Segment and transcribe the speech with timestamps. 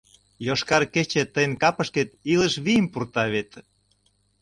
[0.47, 3.51] «Йошкар кече» тыйын капышкет илыш вийым пурта вет...